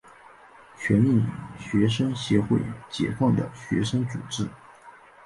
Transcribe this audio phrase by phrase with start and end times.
[0.75, 1.23] 全印
[1.59, 2.57] 学生协会
[2.89, 4.47] 解放的学生组织。